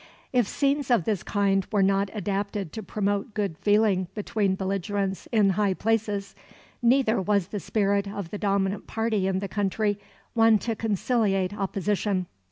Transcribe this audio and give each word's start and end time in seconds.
If 0.33 0.47
scenes 0.47 0.89
of 0.89 1.03
this 1.03 1.21
kind 1.21 1.67
were 1.71 1.83
not 1.83 2.09
adapted 2.15 2.73
to 2.73 2.81
promote 2.81 3.35
good 3.35 3.55
feeling 3.59 4.07
between 4.15 4.55
belligerents 4.55 5.27
in 5.31 5.51
high 5.51 5.75
places, 5.75 6.33
neither 6.81 7.21
was 7.21 7.49
the 7.49 7.59
spirit 7.59 8.07
of 8.07 8.31
the 8.31 8.39
dominant 8.39 8.87
party 8.87 9.27
in 9.27 9.37
the 9.37 9.47
country 9.47 9.99
one 10.33 10.57
to 10.57 10.75
conciliate 10.75 11.53
opposition. 11.55 12.25